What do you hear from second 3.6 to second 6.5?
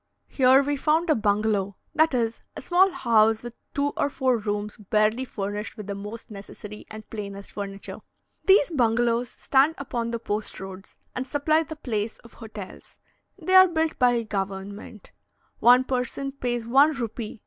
two or four rooms barely furnished with the most